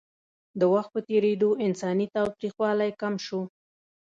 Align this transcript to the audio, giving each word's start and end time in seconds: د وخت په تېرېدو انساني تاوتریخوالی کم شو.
د 0.59 0.61
وخت 0.73 0.89
په 0.95 0.99
تېرېدو 1.09 1.49
انساني 1.65 2.07
تاوتریخوالی 2.15 2.91
کم 3.01 3.13
شو. 3.25 3.41